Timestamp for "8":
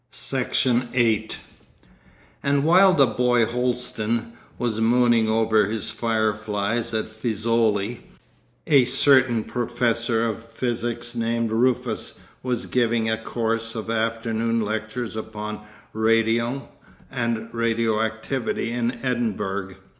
0.95-1.37